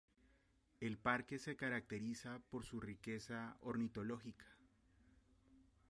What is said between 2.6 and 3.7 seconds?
su riqueza